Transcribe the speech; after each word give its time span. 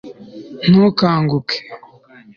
ntukanguke 0.69 1.55